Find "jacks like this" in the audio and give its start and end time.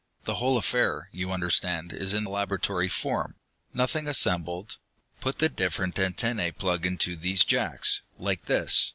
7.45-8.89